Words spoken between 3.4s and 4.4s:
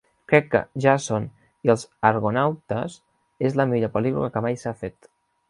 és la millor pel·lícula